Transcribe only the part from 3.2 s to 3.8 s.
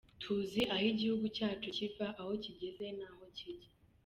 kijya.